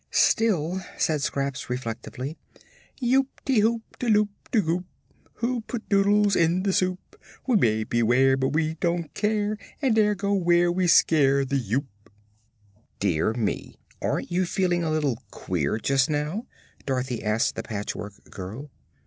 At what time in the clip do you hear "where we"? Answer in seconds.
10.33-10.87